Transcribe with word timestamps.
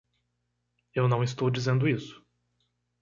Eu 0.95 1.07
não 1.07 1.23
estou 1.23 1.51
dizendo 1.51 1.87
isso. 1.87 2.25